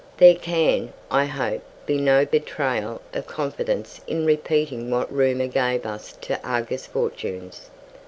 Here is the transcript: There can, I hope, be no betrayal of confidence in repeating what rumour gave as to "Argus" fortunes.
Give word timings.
There 0.17 0.33
can, 0.33 0.93
I 1.11 1.25
hope, 1.25 1.61
be 1.85 1.99
no 1.99 2.25
betrayal 2.25 3.03
of 3.13 3.27
confidence 3.27 4.01
in 4.07 4.25
repeating 4.25 4.89
what 4.89 5.13
rumour 5.13 5.45
gave 5.45 5.85
as 5.85 6.13
to 6.21 6.41
"Argus" 6.43 6.87
fortunes. 6.87 7.69